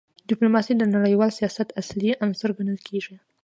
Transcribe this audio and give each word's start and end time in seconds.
ډیپلوماسي 0.29 0.73
د 0.77 0.83
نړیوال 0.95 1.31
سیاست 1.39 1.67
اصلي 1.81 2.09
عنصر 2.23 2.49
ګڼل 2.57 2.79
کېږي. 2.87 3.15